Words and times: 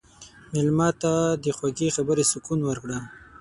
مېلمه 0.51 0.89
ته 1.01 1.13
د 1.43 1.45
خوږې 1.57 1.87
خبرې 1.97 2.23
سکون 2.31 2.59
ورکړه. 2.65 2.97